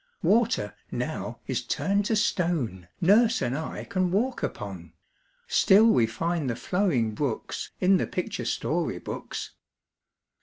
[0.23, 4.93] Water now is turned to stone Nurse and I can walk upon;
[5.47, 9.51] Still we find the flowing brooks In the picture story books.